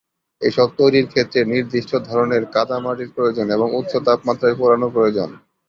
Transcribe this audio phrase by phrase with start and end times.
[0.41, 5.29] এসব তৈরির ক্ষেত্রে নির্দিষ্ট ধরনের কাদামাটির প্রয়োজন এবং উচ্চ তাপমাত্রায় পোড়ানো প্রয়োজন।